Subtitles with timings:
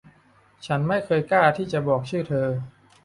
[0.65, 2.47] ฉันไม่เคยกล้าที่จะบอกชื่อเธอ